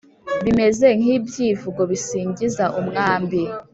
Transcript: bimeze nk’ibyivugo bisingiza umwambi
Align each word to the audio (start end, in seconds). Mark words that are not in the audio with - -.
bimeze 0.43 0.87
nk’ibyivugo 0.99 1.81
bisingiza 1.91 2.65
umwambi 2.79 3.41